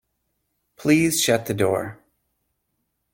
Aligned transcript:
Please 0.77 1.21
shut 1.21 1.45
the 1.45 1.53
door. 1.53 1.99